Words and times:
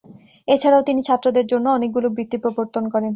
এছাড়াও 0.47 0.87
তিনি 0.87 1.01
ছাত্রদের 1.03 1.45
জন্য 1.51 1.65
অনেকগুলো 1.69 2.07
বৃত্তি 2.09 2.37
প্রবর্তন 2.43 2.83
করেন। 2.93 3.09